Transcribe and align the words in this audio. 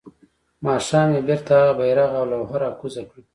ماښام 0.65 1.07
يې 1.15 1.21
بيرته 1.27 1.51
هغه 1.59 1.73
بيرغ 1.79 2.09
او 2.19 2.25
لوحه 2.31 2.57
راکوزه 2.63 3.03
کړه. 3.09 3.21